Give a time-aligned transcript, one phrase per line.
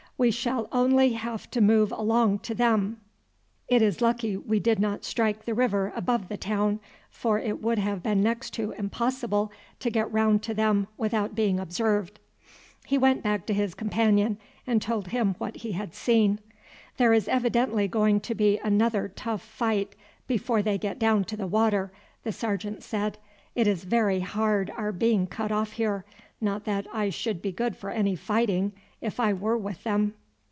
[0.21, 3.01] We shall only have to move along to them.
[3.67, 7.79] It is lucky we did not strike the river above the town, for it would
[7.79, 12.19] have been next to impossible to get round to them without being observed."
[12.85, 14.37] He went back to his companion,
[14.67, 16.39] and told him what he had seen.
[16.97, 19.95] "There is evidently going to be another tough fight
[20.27, 21.91] before they get down to the water,"
[22.21, 23.17] the sergeant said.
[23.55, 26.05] "It is very hard our being cut off here.
[26.43, 30.13] Not that I should be good for any fighting if I were with them."